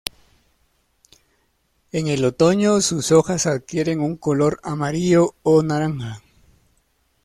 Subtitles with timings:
[1.91, 6.23] En el otoño sus hojas adquieren un color amarillo o naranja.